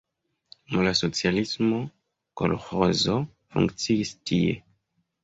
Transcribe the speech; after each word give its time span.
Dum 0.69 0.85
la 0.85 0.93
socialismo 0.99 1.81
kolĥozo 2.41 3.19
funkciis 3.53 4.15
tie. 4.31 4.57